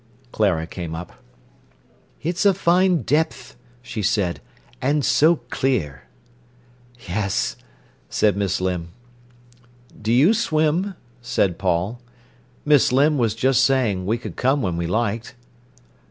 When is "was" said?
13.19-13.35